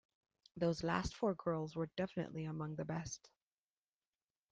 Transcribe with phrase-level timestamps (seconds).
[0.57, 3.29] Those last four girls were definitely among the best.